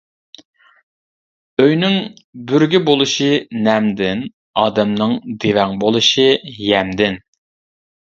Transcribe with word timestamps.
ئۆينىڭ 1.63 1.97
بۈرگە 2.53 2.81
بولۇشى 2.89 3.29
نەمدىن، 3.69 4.27
ئادەمنىڭ 4.65 5.17
دىۋەڭ 5.47 5.81
بولۇشى 5.87 6.31
يەمدىن. 6.75 7.25